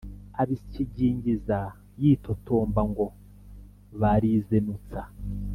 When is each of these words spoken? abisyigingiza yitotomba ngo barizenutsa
abisyigingiza 0.41 1.59
yitotomba 2.01 2.81
ngo 2.91 3.05
barizenutsa 4.01 5.01